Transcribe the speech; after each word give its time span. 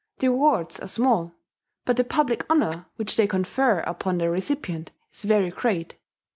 The 0.17 0.29
rewards 0.29 0.79
are 0.79 0.87
small; 0.87 1.35
but 1.85 1.95
the 1.95 2.03
public 2.03 2.43
honour 2.49 2.87
which 2.95 3.17
they 3.17 3.27
confer 3.27 3.81
upon 3.81 4.17
the 4.17 4.31
recipient 4.31 4.89
is 5.13 5.21
very 5.25 5.51
great. 5.51 5.93